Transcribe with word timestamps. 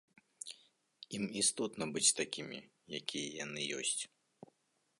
Ім 1.17 1.23
істотна 1.41 1.83
быць 1.97 2.15
такімі, 2.21 2.59
якія 3.01 3.27
яны 3.43 3.61
ёсць. 3.81 3.95